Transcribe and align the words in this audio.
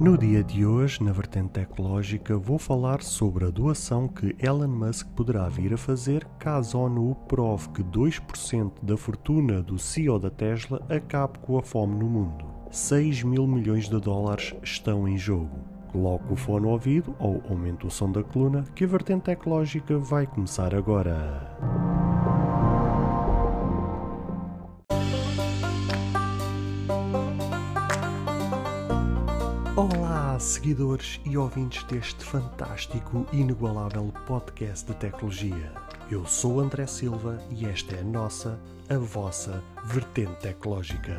No 0.00 0.16
dia 0.16 0.44
de 0.44 0.64
hoje, 0.64 1.02
na 1.02 1.10
vertente 1.10 1.48
tecnológica, 1.48 2.38
vou 2.38 2.56
falar 2.56 3.02
sobre 3.02 3.46
a 3.46 3.50
doação 3.50 4.06
que 4.06 4.36
Elon 4.38 4.68
Musk 4.68 5.08
poderá 5.08 5.48
vir 5.48 5.74
a 5.74 5.76
fazer 5.76 6.24
caso 6.38 6.78
a 6.78 6.82
ONU 6.82 7.16
prove 7.26 7.68
que 7.70 7.82
2% 7.82 8.74
da 8.80 8.96
fortuna 8.96 9.60
do 9.60 9.76
CEO 9.76 10.16
da 10.20 10.30
Tesla 10.30 10.80
acabe 10.88 11.40
com 11.40 11.58
a 11.58 11.62
fome 11.62 11.96
no 11.96 12.08
mundo. 12.08 12.44
6 12.70 13.24
mil 13.24 13.44
milhões 13.44 13.88
de 13.88 14.00
dólares 14.00 14.54
estão 14.62 15.08
em 15.08 15.18
jogo. 15.18 15.58
Coloque 15.90 16.32
o 16.32 16.36
fone 16.36 16.66
ao 16.66 16.72
ouvido 16.74 17.16
ou 17.18 17.42
aumente 17.48 17.84
o 17.84 17.90
som 17.90 18.12
da 18.12 18.22
coluna 18.22 18.62
que 18.76 18.84
a 18.84 18.86
vertente 18.86 19.22
tecnológica 19.22 19.98
vai 19.98 20.28
começar 20.28 20.76
agora. 20.76 21.87
Seguidores 30.68 31.18
e 31.24 31.38
ouvintes 31.38 31.82
deste 31.84 32.22
fantástico 32.22 33.26
e 33.32 33.38
inigualável 33.38 34.12
podcast 34.26 34.86
de 34.86 34.94
tecnologia. 34.98 35.72
Eu 36.10 36.26
sou 36.26 36.60
André 36.60 36.86
Silva 36.86 37.42
e 37.50 37.64
esta 37.64 37.96
é 37.96 38.00
a 38.00 38.04
nossa, 38.04 38.60
a 38.90 38.98
vossa 38.98 39.64
vertente 39.86 40.36
tecnológica. 40.40 41.16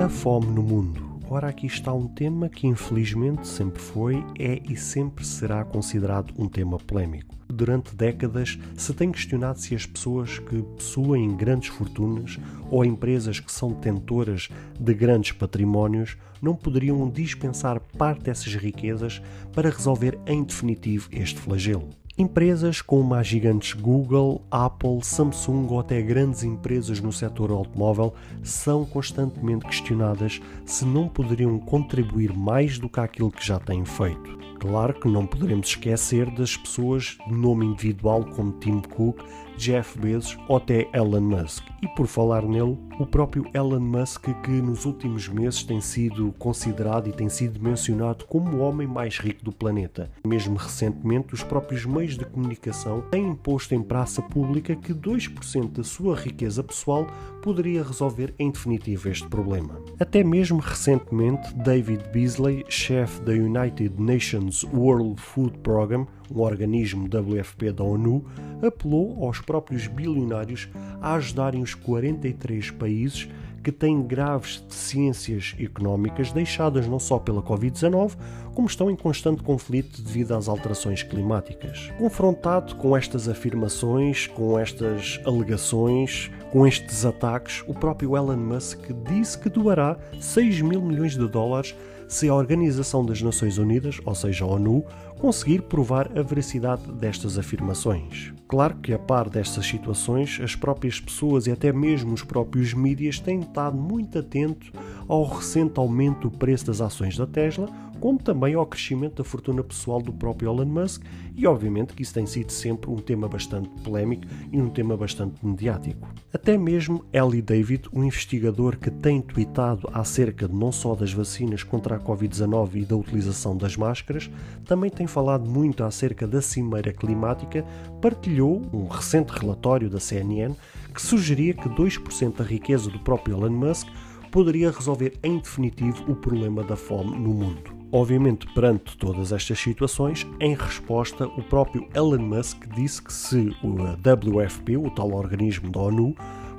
A 0.00 0.08
fome 0.08 0.46
no 0.46 0.62
mundo. 0.62 1.07
Ora, 1.30 1.48
aqui 1.48 1.66
está 1.66 1.92
um 1.92 2.08
tema 2.08 2.48
que 2.48 2.66
infelizmente 2.66 3.46
sempre 3.46 3.82
foi, 3.82 4.24
é 4.38 4.62
e 4.66 4.74
sempre 4.78 5.26
será 5.26 5.62
considerado 5.62 6.32
um 6.38 6.48
tema 6.48 6.78
polémico. 6.78 7.36
Durante 7.46 7.94
décadas 7.94 8.58
se 8.74 8.94
tem 8.94 9.12
questionado 9.12 9.58
se 9.58 9.74
as 9.74 9.84
pessoas 9.84 10.38
que 10.38 10.62
possuem 10.62 11.36
grandes 11.36 11.68
fortunas 11.68 12.38
ou 12.70 12.82
empresas 12.82 13.40
que 13.40 13.52
são 13.52 13.72
detentoras 13.72 14.48
de 14.80 14.94
grandes 14.94 15.32
patrimónios 15.32 16.16
não 16.40 16.56
poderiam 16.56 17.06
dispensar 17.10 17.78
parte 17.98 18.22
dessas 18.22 18.54
riquezas 18.54 19.20
para 19.52 19.68
resolver 19.68 20.18
em 20.26 20.42
definitivo 20.42 21.10
este 21.12 21.38
flagelo. 21.38 21.90
Empresas 22.18 22.82
como 22.82 23.14
as 23.14 23.28
gigantes 23.28 23.74
Google, 23.74 24.42
Apple, 24.50 24.98
Samsung 25.04 25.68
ou 25.70 25.78
até 25.78 26.02
grandes 26.02 26.42
empresas 26.42 27.00
no 27.00 27.12
setor 27.12 27.52
automóvel 27.52 28.12
são 28.42 28.84
constantemente 28.84 29.64
questionadas 29.66 30.40
se 30.66 30.84
não 30.84 31.08
poderiam 31.08 31.60
contribuir 31.60 32.36
mais 32.36 32.76
do 32.76 32.88
que 32.88 32.98
aquilo 32.98 33.30
que 33.30 33.46
já 33.46 33.60
têm 33.60 33.84
feito. 33.84 34.36
Claro 34.58 34.94
que 34.94 35.06
não 35.06 35.28
poderemos 35.28 35.68
esquecer 35.68 36.28
das 36.32 36.56
pessoas 36.56 37.16
de 37.28 37.32
nome 37.32 37.66
individual 37.66 38.24
como 38.24 38.50
Tim 38.58 38.80
Cook, 38.80 39.22
Jeff 39.58 39.98
Bezos 39.98 40.38
ou 40.48 40.56
até 40.56 40.88
Elon 40.94 41.20
Musk. 41.20 41.64
E 41.82 41.88
por 41.88 42.06
falar 42.06 42.42
nele, 42.42 42.78
o 42.98 43.04
próprio 43.04 43.44
Elon 43.52 43.80
Musk, 43.80 44.26
que 44.42 44.50
nos 44.50 44.84
últimos 44.84 45.28
meses 45.28 45.62
tem 45.64 45.80
sido 45.80 46.32
considerado 46.38 47.08
e 47.08 47.12
tem 47.12 47.28
sido 47.28 47.60
mencionado 47.60 48.24
como 48.24 48.56
o 48.56 48.60
homem 48.60 48.86
mais 48.86 49.18
rico 49.18 49.44
do 49.44 49.52
planeta. 49.52 50.10
Mesmo 50.26 50.56
recentemente, 50.56 51.34
os 51.34 51.42
próprios 51.42 51.84
meios 51.84 52.16
de 52.16 52.24
comunicação 52.24 53.02
têm 53.10 53.34
posto 53.34 53.74
em 53.74 53.82
praça 53.82 54.22
pública 54.22 54.76
que 54.76 54.94
2% 54.94 55.72
da 55.72 55.84
sua 55.84 56.14
riqueza 56.14 56.62
pessoal 56.62 57.06
poderia 57.48 57.82
resolver 57.82 58.34
em 58.38 58.50
definitivo 58.50 59.08
este 59.08 59.26
problema. 59.26 59.80
Até 59.98 60.22
mesmo 60.22 60.58
recentemente, 60.58 61.54
David 61.54 62.02
Beasley, 62.12 62.62
chefe 62.68 63.22
da 63.22 63.32
United 63.32 63.94
Nations 63.98 64.64
World 64.64 65.18
Food 65.18 65.56
Program, 65.60 66.06
um 66.30 66.40
organismo 66.40 67.08
WFP 67.08 67.72
da 67.72 67.82
ONU, 67.82 68.22
apelou 68.62 69.24
aos 69.24 69.40
próprios 69.40 69.86
bilionários 69.86 70.68
a 71.00 71.14
ajudarem 71.14 71.62
os 71.62 71.72
43 71.72 72.70
países 72.72 73.26
que 73.62 73.72
têm 73.72 74.02
graves 74.02 74.60
deficiências 74.68 75.54
económicas 75.58 76.32
deixadas 76.32 76.86
não 76.86 76.98
só 76.98 77.18
pela 77.18 77.42
Covid-19, 77.42 78.16
como 78.54 78.66
estão 78.66 78.90
em 78.90 78.96
constante 78.96 79.42
conflito 79.42 80.02
devido 80.02 80.32
às 80.32 80.48
alterações 80.48 81.02
climáticas. 81.02 81.92
Confrontado 81.98 82.74
com 82.76 82.96
estas 82.96 83.28
afirmações, 83.28 84.26
com 84.26 84.58
estas 84.58 85.20
alegações, 85.24 86.30
com 86.50 86.66
estes 86.66 87.04
ataques, 87.04 87.62
o 87.66 87.74
próprio 87.74 88.16
Elon 88.16 88.36
Musk 88.36 88.80
disse 89.08 89.38
que 89.38 89.48
doará 89.48 89.96
6 90.20 90.60
mil 90.62 90.80
milhões 90.80 91.12
de 91.12 91.28
dólares 91.28 91.74
se 92.08 92.26
a 92.26 92.34
Organização 92.34 93.04
das 93.04 93.20
Nações 93.20 93.58
Unidas, 93.58 94.00
ou 94.04 94.14
seja, 94.14 94.44
a 94.44 94.48
ONU, 94.48 94.84
conseguir 95.18 95.62
provar 95.62 96.10
a 96.16 96.22
veracidade 96.22 96.90
destas 96.92 97.36
afirmações. 97.38 98.32
Claro 98.46 98.76
que, 98.76 98.92
a 98.94 98.98
par 98.98 99.28
destas 99.28 99.66
situações, 99.66 100.40
as 100.42 100.54
próprias 100.54 101.00
pessoas 101.00 101.46
e 101.46 101.50
até 101.50 101.72
mesmo 101.72 102.14
os 102.14 102.22
próprios 102.22 102.72
mídias 102.72 103.20
têm 103.20 103.40
estado 103.40 103.76
muito 103.76 104.18
atentos 104.18 104.72
ao 105.06 105.24
recente 105.24 105.78
aumento 105.78 106.30
do 106.30 106.38
preço 106.38 106.66
das 106.66 106.80
ações 106.80 107.16
da 107.16 107.26
Tesla, 107.26 107.68
como 108.00 108.18
também 108.18 108.54
ao 108.54 108.64
crescimento 108.64 109.16
da 109.16 109.24
fortuna 109.24 109.62
pessoal 109.62 110.00
do 110.00 110.12
próprio 110.12 110.48
Elon 110.48 110.66
Musk, 110.66 111.02
e 111.34 111.46
obviamente 111.46 111.94
que 111.94 112.02
isso 112.02 112.14
tem 112.14 112.26
sido 112.26 112.50
sempre 112.50 112.90
um 112.90 112.96
tema 112.96 113.28
bastante 113.28 113.68
polémico 113.82 114.24
e 114.52 114.60
um 114.60 114.68
tema 114.68 114.96
bastante 114.96 115.44
mediático. 115.44 116.08
Até 116.32 116.56
mesmo 116.56 117.04
Ellie 117.12 117.42
David, 117.42 117.88
um 117.92 118.04
investigador 118.04 118.76
que 118.76 118.90
tem 118.90 119.20
tweetado 119.20 119.88
acerca 119.92 120.46
não 120.46 120.70
só 120.70 120.94
das 120.94 121.12
vacinas 121.12 121.62
contra 121.62 121.96
a 121.96 122.00
Covid-19 122.00 122.76
e 122.76 122.84
da 122.84 122.96
utilização 122.96 123.56
das 123.56 123.76
máscaras, 123.76 124.30
também 124.64 124.90
tem 124.90 125.06
falado 125.08 125.48
muito 125.48 125.82
acerca 125.82 126.26
da 126.26 126.40
cimeira 126.40 126.92
climática, 126.92 127.64
partilhou 128.00 128.62
um 128.72 128.86
recente 128.86 129.30
relatório 129.30 129.90
da 129.90 129.98
CNN 129.98 130.54
que 130.94 131.02
sugeria 131.02 131.54
que 131.54 131.68
2% 131.68 132.36
da 132.36 132.44
riqueza 132.44 132.90
do 132.90 132.98
próprio 133.00 133.36
Elon 133.36 133.50
Musk 133.50 133.88
poderia 134.30 134.70
resolver 134.70 135.18
em 135.22 135.38
definitivo 135.38 136.04
o 136.10 136.14
problema 136.14 136.62
da 136.62 136.76
fome 136.76 137.16
no 137.16 137.32
mundo. 137.32 137.78
Obviamente, 137.90 138.46
perante 138.52 138.98
todas 138.98 139.32
estas 139.32 139.58
situações, 139.58 140.26
em 140.38 140.54
resposta, 140.54 141.26
o 141.26 141.42
próprio 141.42 141.88
Elon 141.94 142.18
Musk 142.18 142.66
disse 142.74 143.00
que 143.00 143.12
se 143.12 143.56
o 143.62 143.68
WFP, 143.70 144.76
o 144.76 144.90
tal 144.90 145.14
organismo 145.14 145.70
da 145.70 145.80
ONU, 145.80 146.14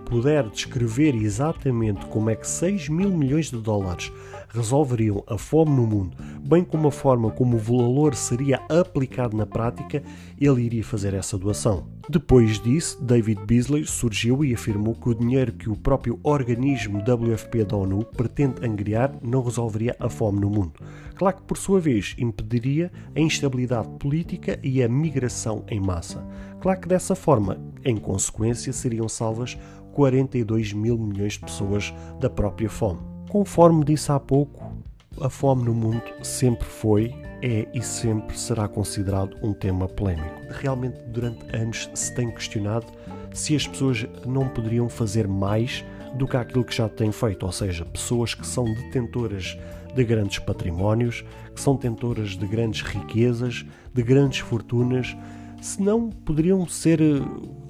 puder 0.10 0.50
descrever 0.50 1.16
exatamente 1.16 2.06
como 2.08 2.32
é 2.32 2.36
que 2.36 2.48
6 2.48 2.90
mil 2.90 3.12
milhões 3.12 3.52
de 3.52 3.58
dólares 3.58 4.12
resolveriam 4.50 5.24
a 5.28 5.38
fome 5.38 5.72
no 5.72 5.86
mundo, 5.86 6.18
bem 6.42 6.64
como 6.64 6.88
a 6.88 6.92
forma 6.92 7.30
como 7.30 7.56
o 7.56 7.60
valor 7.60 8.16
seria 8.16 8.60
aplicado 8.68 9.38
na 9.38 9.46
prática, 9.46 10.02
ele 10.40 10.64
iria 10.64 10.84
fazer 10.84 11.14
essa 11.14 11.38
doação. 11.38 11.88
Depois 12.10 12.60
disso, 12.60 13.00
David 13.04 13.46
Beasley 13.46 13.86
surgiu 13.86 14.44
e 14.44 14.56
afirmou 14.56 14.96
que 14.96 15.10
o 15.10 15.14
dinheiro 15.14 15.54
que 15.54 15.70
o 15.70 15.76
próprio 15.76 16.20
organismo 16.24 17.00
WFP 17.00 17.66
da 17.66 17.78
ONU 17.78 18.04
pretende 18.04 18.66
angriar 18.66 19.14
não 19.22 19.44
resolveria 19.44 19.96
a 20.00 20.10
fome 20.10 20.40
no 20.40 20.50
mundo. 20.50 20.74
Claro 21.16 21.36
que, 21.36 21.44
por 21.44 21.58
sua 21.58 21.80
vez, 21.80 22.16
impediria 22.18 22.92
a 23.16 23.20
instabilidade 23.20 23.90
política 24.00 24.58
e 24.64 24.82
a 24.82 24.90
migração 24.90 25.64
em 25.68 25.80
massa. 25.80 26.26
Claro 26.62 26.82
que 26.82 26.88
dessa 26.88 27.14
forma, 27.14 27.60
em 27.86 27.98
consequência, 27.98 28.74
seriam 28.74 29.08
salvas 29.08 29.56
42 30.00 30.72
mil 30.72 30.98
milhões 30.98 31.34
de 31.34 31.42
pessoas 31.42 31.94
da 32.22 32.30
própria 32.30 32.70
fome. 32.70 33.02
Conforme 33.28 33.84
disse 33.84 34.10
há 34.10 34.18
pouco, 34.18 34.72
a 35.20 35.30
fome 35.30 35.66
no 35.66 35.74
mundo 35.74 36.02
sempre 36.24 36.64
foi, 36.64 37.14
é 37.42 37.68
e 37.74 37.82
sempre 37.82 38.40
será 38.40 38.66
considerado 38.70 39.36
um 39.44 39.52
tema 39.52 39.90
polémico. 39.90 40.40
Realmente, 40.52 41.02
durante 41.10 41.54
anos 41.54 41.90
se 41.94 42.16
tem 42.16 42.32
questionado 42.32 42.86
se 43.34 43.58
as 43.58 43.68
pessoas 43.68 44.08
não 44.26 44.48
poderiam 44.48 44.88
fazer 44.88 45.28
mais 45.28 45.84
do 46.16 46.26
que 46.26 46.38
aquilo 46.38 46.64
que 46.64 46.78
já 46.78 46.88
têm 46.88 47.12
feito, 47.12 47.46
ou 47.46 47.52
seja, 47.52 47.84
pessoas 47.84 48.34
que 48.34 48.48
são 48.48 48.64
detentoras 48.64 49.58
de 49.94 50.04
grandes 50.06 50.40
patrimónios, 50.40 51.26
que 51.54 51.60
são 51.60 51.76
detentoras 51.76 52.38
de 52.38 52.48
grandes 52.48 52.84
riquezas, 52.84 53.66
de 53.94 54.02
grandes 54.02 54.40
fortunas, 54.40 55.14
se 55.62 55.82
não 55.82 56.10
poderiam 56.10 56.66
ser 56.66 57.02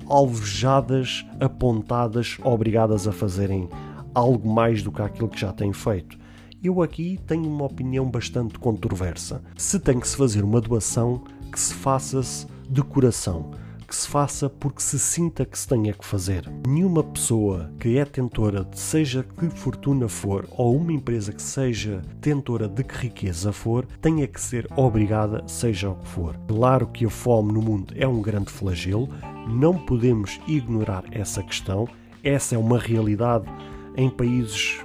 alvejadas, 0.09 1.25
apontadas, 1.39 2.37
obrigadas 2.43 3.07
a 3.07 3.11
fazerem 3.11 3.69
algo 4.13 4.49
mais 4.49 4.81
do 4.81 4.91
que 4.91 5.01
aquilo 5.01 5.29
que 5.29 5.39
já 5.39 5.53
têm 5.53 5.71
feito. 5.71 6.17
Eu 6.61 6.81
aqui 6.81 7.19
tenho 7.25 7.47
uma 7.47 7.65
opinião 7.65 8.09
bastante 8.09 8.59
controversa. 8.59 9.41
Se 9.55 9.79
tem 9.79 9.99
que 9.99 10.07
se 10.07 10.17
fazer 10.17 10.43
uma 10.43 10.59
doação, 10.59 11.23
que 11.51 11.59
se 11.59 11.73
faça-se 11.73 12.45
de 12.69 12.81
coração, 12.81 13.51
que 13.89 13.95
se 13.95 14.07
faça 14.07 14.47
porque 14.47 14.81
se 14.81 14.99
sinta 14.99 15.43
que 15.43 15.57
se 15.57 15.67
tenha 15.67 15.91
que 15.91 16.05
fazer. 16.05 16.47
Nenhuma 16.67 17.03
pessoa 17.03 17.71
que 17.79 17.97
é 17.97 18.05
tentora 18.05 18.63
de 18.63 18.79
seja 18.79 19.23
que 19.23 19.49
fortuna 19.49 20.07
for, 20.07 20.47
ou 20.51 20.77
uma 20.77 20.93
empresa 20.93 21.33
que 21.33 21.41
seja 21.41 22.03
tentora 22.21 22.67
de 22.67 22.83
que 22.83 22.95
riqueza 22.95 23.51
for, 23.51 23.87
tenha 23.99 24.27
que 24.27 24.39
ser 24.39 24.67
obrigada, 24.75 25.43
seja 25.47 25.89
o 25.89 25.95
que 25.95 26.07
for. 26.07 26.37
Claro 26.47 26.85
que 26.87 27.03
a 27.03 27.09
fome 27.09 27.51
no 27.51 27.63
mundo 27.63 27.91
é 27.97 28.07
um 28.07 28.21
grande 28.21 28.51
flagelo, 28.51 29.09
não 29.47 29.75
podemos 29.75 30.39
ignorar 30.47 31.03
essa 31.11 31.41
questão, 31.41 31.87
essa 32.23 32.53
é 32.53 32.57
uma 32.57 32.77
realidade 32.77 33.45
em 33.97 34.07
países 34.07 34.79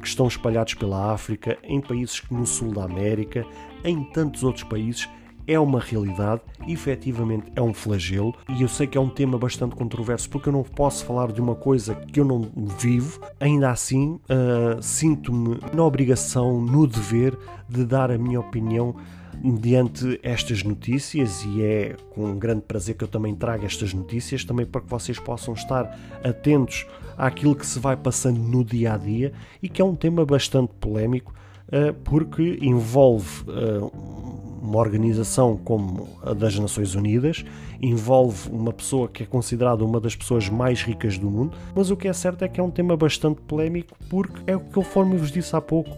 que 0.00 0.06
estão 0.06 0.28
espalhados 0.28 0.74
pela 0.74 1.12
África, 1.12 1.58
em 1.64 1.80
países 1.80 2.22
no 2.30 2.46
sul 2.46 2.72
da 2.72 2.84
América, 2.84 3.44
em 3.82 4.04
tantos 4.04 4.44
outros 4.44 4.62
países. 4.64 5.08
É 5.46 5.58
uma 5.58 5.80
realidade, 5.80 6.42
efetivamente 6.66 7.52
é 7.54 7.62
um 7.62 7.74
flagelo, 7.74 8.34
e 8.48 8.62
eu 8.62 8.68
sei 8.68 8.86
que 8.86 8.96
é 8.96 9.00
um 9.00 9.08
tema 9.08 9.38
bastante 9.38 9.74
controverso 9.74 10.28
porque 10.30 10.48
eu 10.48 10.52
não 10.52 10.62
posso 10.62 11.04
falar 11.04 11.32
de 11.32 11.40
uma 11.40 11.54
coisa 11.54 11.94
que 11.94 12.20
eu 12.20 12.24
não 12.24 12.42
vivo, 12.78 13.20
ainda 13.38 13.70
assim 13.70 14.14
uh, 14.14 14.82
sinto-me 14.82 15.58
na 15.72 15.84
obrigação, 15.84 16.60
no 16.60 16.86
dever 16.86 17.36
de 17.68 17.84
dar 17.84 18.10
a 18.10 18.18
minha 18.18 18.40
opinião 18.40 18.94
mediante 19.42 20.18
estas 20.22 20.62
notícias 20.62 21.44
e 21.44 21.62
é 21.62 21.96
com 22.14 22.38
grande 22.38 22.62
prazer 22.62 22.94
que 22.94 23.04
eu 23.04 23.08
também 23.08 23.34
trago 23.34 23.66
estas 23.66 23.92
notícias, 23.92 24.44
também 24.44 24.64
para 24.64 24.80
que 24.80 24.88
vocês 24.88 25.18
possam 25.18 25.54
estar 25.54 25.98
atentos 26.22 26.86
àquilo 27.16 27.54
que 27.54 27.66
se 27.66 27.78
vai 27.78 27.96
passando 27.96 28.38
no 28.38 28.64
dia 28.64 28.94
a 28.94 28.96
dia 28.96 29.32
e 29.62 29.68
que 29.68 29.82
é 29.82 29.84
um 29.84 29.94
tema 29.94 30.24
bastante 30.24 30.72
polémico 30.80 31.34
eh, 31.70 31.92
porque 32.04 32.58
envolve 32.60 33.44
eh, 33.48 33.90
uma 34.64 34.78
organização 34.78 35.58
como 35.62 36.08
a 36.22 36.32
das 36.32 36.58
Nações 36.58 36.94
Unidas, 36.94 37.44
envolve 37.80 38.48
uma 38.50 38.72
pessoa 38.72 39.06
que 39.08 39.22
é 39.22 39.26
considerada 39.26 39.84
uma 39.84 40.00
das 40.00 40.16
pessoas 40.16 40.48
mais 40.48 40.82
ricas 40.82 41.18
do 41.18 41.30
mundo, 41.30 41.56
mas 41.74 41.90
o 41.90 41.96
que 41.96 42.08
é 42.08 42.12
certo 42.12 42.42
é 42.42 42.48
que 42.48 42.58
é 42.58 42.62
um 42.62 42.70
tema 42.70 42.96
bastante 42.96 43.42
polémico 43.42 43.94
porque 44.08 44.40
é 44.46 44.56
o 44.56 44.60
que 44.60 44.72
conforme 44.72 45.16
vos 45.16 45.30
disse 45.30 45.54
há 45.54 45.60
pouco, 45.60 45.90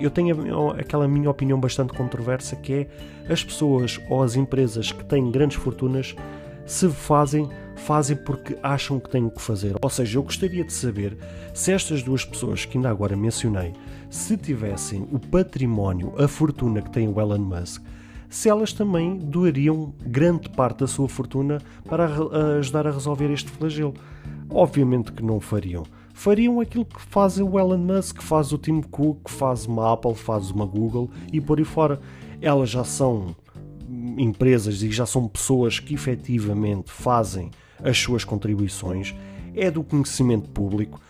eu 0.00 0.10
tenho 0.10 0.70
aquela 0.70 1.06
minha 1.06 1.30
opinião 1.30 1.60
bastante 1.60 1.92
controversa 1.92 2.56
que 2.56 2.72
é 2.72 2.88
as 3.30 3.44
pessoas 3.44 4.00
ou 4.08 4.22
as 4.22 4.34
empresas 4.34 4.90
que 4.90 5.04
têm 5.04 5.30
grandes 5.30 5.56
fortunas 5.58 6.16
se 6.64 6.88
fazem, 6.88 7.48
fazem 7.76 8.16
porque 8.16 8.56
acham 8.62 8.98
que 8.98 9.10
têm 9.10 9.28
que 9.28 9.42
fazer. 9.42 9.76
Ou 9.80 9.90
seja, 9.90 10.18
eu 10.18 10.22
gostaria 10.22 10.64
de 10.64 10.72
saber 10.72 11.16
se 11.52 11.72
estas 11.72 12.02
duas 12.02 12.24
pessoas 12.24 12.64
que 12.64 12.78
ainda 12.78 12.88
agora 12.88 13.16
mencionei, 13.16 13.72
se 14.12 14.36
tivessem 14.36 15.08
o 15.10 15.18
património, 15.18 16.12
a 16.18 16.28
fortuna 16.28 16.82
que 16.82 16.90
tem 16.90 17.08
o 17.08 17.18
Elon 17.18 17.38
Musk, 17.38 17.82
se 18.28 18.48
elas 18.48 18.72
também 18.72 19.16
doariam 19.16 19.94
grande 20.04 20.50
parte 20.50 20.80
da 20.80 20.86
sua 20.86 21.08
fortuna 21.08 21.62
para 21.88 22.10
ajudar 22.58 22.86
a 22.86 22.90
resolver 22.90 23.32
este 23.32 23.50
flagelo. 23.50 23.94
Obviamente 24.50 25.12
que 25.12 25.22
não 25.22 25.40
fariam 25.40 25.84
fariam 26.12 26.60
aquilo 26.60 26.84
que 26.84 27.00
faz 27.00 27.38
o 27.38 27.58
Elon 27.58 27.78
Musk, 27.78 28.18
que 28.18 28.24
faz 28.24 28.52
o 28.52 28.58
Tim 28.58 28.82
Cook, 28.82 29.24
que 29.24 29.30
faz 29.30 29.66
uma 29.66 29.92
Apple, 29.92 30.14
faz 30.14 30.50
uma 30.50 30.66
Google 30.66 31.10
e 31.32 31.40
por 31.40 31.58
aí 31.58 31.64
fora. 31.64 32.00
Elas 32.40 32.70
já 32.70 32.84
são 32.84 33.34
empresas 34.18 34.82
e 34.82 34.90
já 34.90 35.06
são 35.06 35.26
pessoas 35.26 35.80
que 35.80 35.94
efetivamente 35.94 36.92
fazem 36.92 37.50
as 37.82 37.98
suas 37.98 38.24
contribuições, 38.24 39.14
é 39.54 39.70
do 39.70 39.82
conhecimento 39.82 40.48
público. 40.50 41.00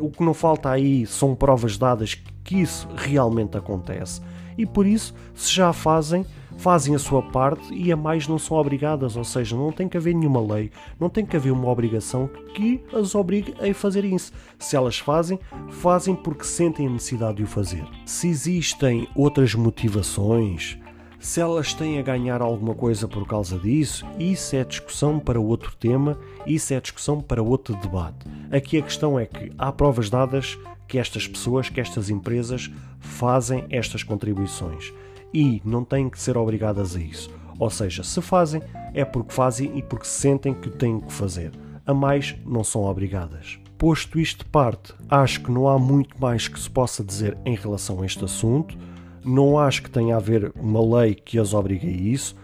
O 0.00 0.10
que 0.10 0.22
não 0.22 0.34
falta 0.34 0.70
aí 0.70 1.06
são 1.06 1.34
provas 1.34 1.76
dadas 1.78 2.14
que 2.42 2.60
isso 2.60 2.88
realmente 2.96 3.56
acontece 3.56 4.20
e 4.58 4.66
por 4.66 4.84
isso, 4.84 5.14
se 5.34 5.54
já 5.54 5.72
fazem, 5.72 6.26
fazem 6.58 6.92
a 6.92 6.98
sua 6.98 7.22
parte 7.22 7.72
e 7.72 7.92
a 7.92 7.96
mais 7.96 8.26
não 8.26 8.40
são 8.40 8.56
obrigadas, 8.56 9.16
ou 9.16 9.22
seja, 9.22 9.56
não 9.56 9.70
tem 9.70 9.88
que 9.88 9.96
haver 9.96 10.16
nenhuma 10.16 10.40
lei, 10.40 10.72
não 10.98 11.08
tem 11.08 11.24
que 11.24 11.36
haver 11.36 11.52
uma 11.52 11.68
obrigação 11.68 12.28
que 12.52 12.82
as 12.92 13.14
obrigue 13.14 13.54
a 13.60 13.72
fazer 13.72 14.04
isso. 14.04 14.32
Se 14.58 14.74
elas 14.74 14.98
fazem, 14.98 15.38
fazem 15.70 16.16
porque 16.16 16.42
sentem 16.42 16.88
a 16.88 16.90
necessidade 16.90 17.36
de 17.36 17.44
o 17.44 17.46
fazer. 17.46 17.86
Se 18.04 18.26
existem 18.26 19.08
outras 19.14 19.54
motivações, 19.54 20.76
se 21.18 21.40
elas 21.40 21.74
têm 21.74 21.98
a 21.98 22.02
ganhar 22.02 22.40
alguma 22.40 22.74
coisa 22.74 23.08
por 23.08 23.26
causa 23.26 23.58
disso, 23.58 24.06
isso 24.18 24.54
é 24.54 24.64
discussão 24.64 25.18
para 25.18 25.40
outro 25.40 25.74
tema, 25.76 26.18
isso 26.46 26.72
é 26.72 26.80
discussão 26.80 27.20
para 27.20 27.42
outro 27.42 27.74
debate. 27.76 28.26
Aqui 28.50 28.78
a 28.78 28.82
questão 28.82 29.18
é 29.18 29.26
que 29.26 29.52
há 29.58 29.72
provas 29.72 30.08
dadas 30.08 30.58
que 30.86 30.98
estas 30.98 31.26
pessoas, 31.26 31.68
que 31.68 31.80
estas 31.80 32.08
empresas 32.08 32.70
fazem 33.00 33.66
estas 33.68 34.02
contribuições 34.02 34.92
e 35.34 35.60
não 35.64 35.84
têm 35.84 36.08
que 36.08 36.20
ser 36.20 36.36
obrigadas 36.36 36.96
a 36.96 37.00
isso. 37.00 37.30
Ou 37.58 37.68
seja, 37.68 38.04
se 38.04 38.22
fazem, 38.22 38.62
é 38.94 39.04
porque 39.04 39.32
fazem 39.32 39.76
e 39.76 39.82
porque 39.82 40.06
sentem 40.06 40.54
que 40.54 40.70
têm 40.70 41.00
que 41.00 41.12
fazer. 41.12 41.52
A 41.84 41.92
mais, 41.92 42.36
não 42.46 42.62
são 42.62 42.84
obrigadas. 42.84 43.58
Posto 43.76 44.18
isto 44.18 44.44
de 44.44 44.50
parte, 44.50 44.94
acho 45.08 45.42
que 45.42 45.50
não 45.50 45.68
há 45.68 45.78
muito 45.78 46.20
mais 46.20 46.48
que 46.48 46.58
se 46.58 46.70
possa 46.70 47.02
dizer 47.02 47.36
em 47.44 47.54
relação 47.54 48.02
a 48.02 48.06
este 48.06 48.24
assunto. 48.24 48.76
Não 49.24 49.58
acho 49.58 49.82
que 49.82 49.90
tenha 49.90 50.14
a 50.14 50.18
haver 50.18 50.52
uma 50.56 51.00
lei 51.00 51.14
que 51.14 51.38
as 51.38 51.54
obrigue 51.54 51.86
a 51.86 51.90
isso. 51.90 52.36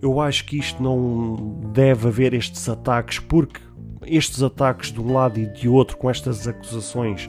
Eu 0.00 0.20
acho 0.20 0.44
que 0.44 0.58
isto 0.58 0.82
não 0.82 1.60
deve 1.72 2.08
haver 2.08 2.34
estes 2.34 2.68
ataques, 2.68 3.18
porque 3.18 3.60
estes 4.06 4.42
ataques 4.42 4.92
de 4.92 5.00
um 5.00 5.12
lado 5.12 5.38
e 5.40 5.46
de 5.46 5.68
outro, 5.68 5.96
com 5.96 6.08
estas 6.08 6.46
acusações, 6.46 7.28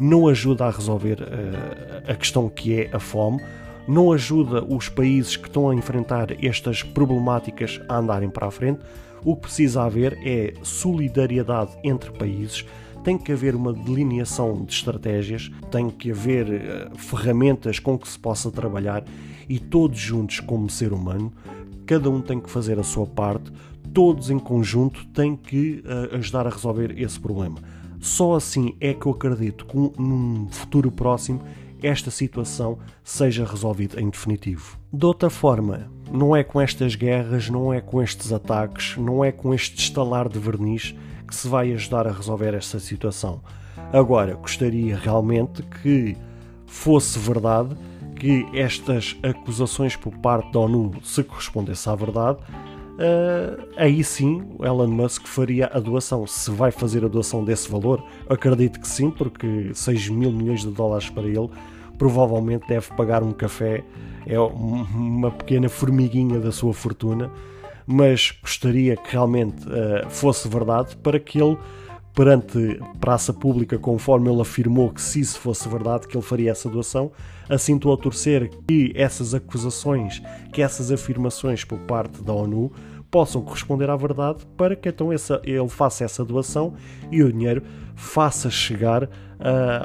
não 0.00 0.28
ajuda 0.28 0.66
a 0.66 0.70
resolver 0.70 1.20
uh, 1.20 2.10
a 2.10 2.14
questão 2.14 2.48
que 2.48 2.80
é 2.80 2.90
a 2.92 2.98
fome 2.98 3.40
não 3.88 4.12
ajuda 4.12 4.62
os 4.62 4.90
países 4.90 5.34
que 5.34 5.48
estão 5.48 5.70
a 5.70 5.74
enfrentar 5.74 6.44
estas 6.44 6.82
problemáticas 6.82 7.80
a 7.88 7.96
andarem 7.96 8.28
para 8.28 8.46
a 8.46 8.50
frente. 8.50 8.80
O 9.24 9.34
que 9.34 9.42
precisa 9.42 9.82
haver 9.82 10.18
é 10.22 10.52
solidariedade 10.62 11.70
entre 11.82 12.12
países, 12.12 12.66
tem 13.08 13.16
que 13.16 13.32
haver 13.32 13.54
uma 13.54 13.72
delineação 13.72 14.66
de 14.66 14.74
estratégias, 14.74 15.50
tem 15.70 15.88
que 15.88 16.10
haver 16.10 16.46
uh, 16.46 16.98
ferramentas 16.98 17.78
com 17.78 17.98
que 17.98 18.06
se 18.06 18.18
possa 18.18 18.50
trabalhar 18.50 19.02
e 19.48 19.58
todos 19.58 19.98
juntos, 19.98 20.40
como 20.40 20.68
ser 20.68 20.92
humano, 20.92 21.32
cada 21.86 22.10
um 22.10 22.20
tem 22.20 22.38
que 22.38 22.50
fazer 22.50 22.78
a 22.78 22.82
sua 22.82 23.06
parte, 23.06 23.50
todos 23.94 24.28
em 24.28 24.38
conjunto 24.38 25.06
têm 25.06 25.34
que 25.34 25.82
uh, 25.86 26.16
ajudar 26.16 26.46
a 26.46 26.50
resolver 26.50 27.00
esse 27.00 27.18
problema. 27.18 27.56
Só 27.98 28.34
assim 28.34 28.76
é 28.78 28.92
que 28.92 29.06
eu 29.06 29.12
acredito 29.12 29.64
que 29.64 29.74
num 29.98 30.46
futuro 30.50 30.92
próximo 30.92 31.40
esta 31.82 32.10
situação 32.10 32.78
seja 33.02 33.46
resolvida 33.46 33.98
em 33.98 34.10
definitivo. 34.10 34.78
De 34.92 35.06
outra 35.06 35.30
forma, 35.30 35.90
não 36.12 36.36
é 36.36 36.44
com 36.44 36.60
estas 36.60 36.94
guerras, 36.94 37.48
não 37.48 37.72
é 37.72 37.80
com 37.80 38.02
estes 38.02 38.34
ataques, 38.34 38.98
não 38.98 39.24
é 39.24 39.32
com 39.32 39.54
este 39.54 39.78
estalar 39.78 40.28
de 40.28 40.38
verniz 40.38 40.94
que 41.28 41.34
se 41.34 41.46
vai 41.46 41.72
ajudar 41.72 42.08
a 42.08 42.12
resolver 42.12 42.54
esta 42.54 42.80
situação. 42.80 43.40
Agora, 43.92 44.34
gostaria 44.34 44.96
realmente 44.96 45.62
que 45.62 46.16
fosse 46.66 47.18
verdade 47.18 47.76
que 48.16 48.44
estas 48.52 49.16
acusações 49.22 49.94
por 49.94 50.12
parte 50.18 50.50
da 50.52 50.58
ONU 50.58 50.92
se 51.04 51.22
correspondessem 51.22 51.92
à 51.92 51.96
verdade, 51.96 52.38
uh, 52.40 53.68
aí 53.76 54.02
sim 54.02 54.42
o 54.58 54.66
Elon 54.66 54.88
Musk 54.88 55.26
faria 55.26 55.70
a 55.72 55.78
doação. 55.78 56.26
Se 56.26 56.50
vai 56.50 56.70
fazer 56.72 57.04
a 57.04 57.08
doação 57.08 57.44
desse 57.44 57.70
valor, 57.70 58.04
acredito 58.28 58.80
que 58.80 58.88
sim, 58.88 59.10
porque 59.10 59.70
6 59.72 60.08
mil 60.08 60.32
milhões 60.32 60.62
de 60.62 60.70
dólares 60.70 61.08
para 61.08 61.22
ele 61.22 61.48
provavelmente 61.96 62.66
deve 62.68 62.88
pagar 62.94 63.22
um 63.22 63.32
café, 63.32 63.84
é 64.26 64.38
uma 64.38 65.30
pequena 65.30 65.68
formiguinha 65.68 66.38
da 66.38 66.52
sua 66.52 66.72
fortuna, 66.72 67.30
mas 67.90 68.32
gostaria 68.42 68.98
que 68.98 69.12
realmente 69.12 69.66
uh, 69.66 70.08
fosse 70.10 70.46
verdade 70.46 70.94
para 70.98 71.18
que 71.18 71.40
ele 71.40 71.56
perante 72.14 72.78
praça 73.00 73.32
pública, 73.32 73.78
conforme 73.78 74.28
ele 74.28 74.42
afirmou 74.42 74.90
que 74.90 75.00
se 75.00 75.20
isso 75.20 75.38
fosse 75.38 75.68
verdade, 75.68 76.06
que 76.06 76.16
ele 76.16 76.24
faria 76.24 76.50
essa 76.50 76.68
doação. 76.68 77.12
Assim 77.48 77.76
estou 77.76 77.94
a 77.94 77.96
torcer 77.96 78.50
que 78.66 78.92
essas 78.94 79.34
acusações, 79.34 80.20
que 80.52 80.60
essas 80.60 80.92
afirmações 80.92 81.64
por 81.64 81.78
parte 81.78 82.22
da 82.22 82.32
ONU 82.32 82.70
possam 83.10 83.40
corresponder 83.40 83.88
à 83.88 83.96
verdade 83.96 84.44
para 84.56 84.76
que 84.76 84.88
então 84.90 85.10
essa, 85.10 85.40
ele 85.44 85.68
faça 85.68 86.04
essa 86.04 86.22
doação 86.24 86.74
e 87.10 87.22
o 87.22 87.32
dinheiro 87.32 87.62
faça 87.96 88.50
chegar 88.50 89.04
uh, 89.04 89.08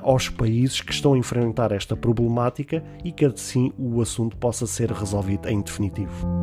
aos 0.02 0.28
países 0.28 0.82
que 0.82 0.92
estão 0.92 1.14
a 1.14 1.18
enfrentar 1.18 1.72
esta 1.72 1.96
problemática 1.96 2.84
e 3.04 3.12
que 3.12 3.26
assim 3.26 3.72
o 3.78 4.02
assunto 4.02 4.36
possa 4.36 4.68
ser 4.68 4.92
resolvido 4.92 5.48
em 5.48 5.62
definitivo. 5.62 6.43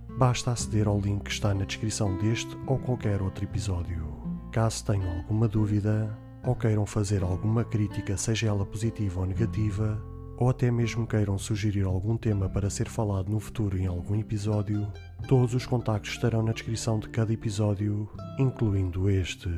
basta 0.17 0.51
aceder 0.51 0.87
ao 0.87 0.99
link 0.99 1.23
que 1.23 1.31
está 1.31 1.53
na 1.53 1.65
descrição 1.65 2.17
deste 2.17 2.57
ou 2.67 2.77
qualquer 2.79 3.21
outro 3.21 3.43
episódio. 3.43 4.07
Caso 4.51 4.85
tenham 4.85 5.17
alguma 5.17 5.47
dúvida 5.47 6.17
ou 6.43 6.55
queiram 6.55 6.85
fazer 6.85 7.23
alguma 7.23 7.63
crítica, 7.63 8.17
seja 8.17 8.47
ela 8.47 8.65
positiva 8.65 9.19
ou 9.19 9.25
negativa, 9.25 10.01
ou 10.37 10.49
até 10.49 10.71
mesmo 10.71 11.05
queiram 11.05 11.37
sugerir 11.37 11.85
algum 11.85 12.17
tema 12.17 12.49
para 12.49 12.69
ser 12.69 12.89
falado 12.89 13.29
no 13.29 13.39
futuro 13.39 13.77
em 13.77 13.85
algum 13.85 14.15
episódio, 14.15 14.91
todos 15.27 15.53
os 15.53 15.67
contactos 15.67 16.13
estarão 16.13 16.41
na 16.41 16.51
descrição 16.51 16.99
de 16.99 17.09
cada 17.09 17.31
episódio, 17.31 18.09
incluindo 18.39 19.07
este. 19.07 19.49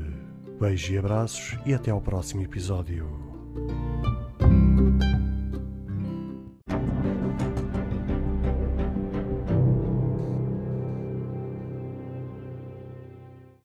Beijos 0.60 0.90
e 0.90 0.98
abraços 0.98 1.58
e 1.66 1.74
até 1.74 1.90
ao 1.90 2.02
próximo 2.02 2.42
episódio. 2.42 3.33